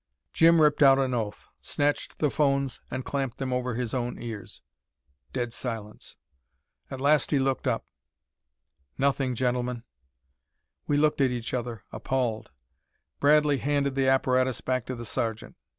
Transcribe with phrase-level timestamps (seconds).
[0.33, 4.63] Jim ripped out an oath, snatched the phones, and clamped them over his own ears.
[5.31, 6.15] Dead silence.
[6.89, 7.85] At last he looked up.
[8.97, 9.83] "Nothing, gentlemen."
[10.87, 12.49] We looked at each other, appalled.
[13.19, 15.55] Bradley handed the apparatus back to the sergeant.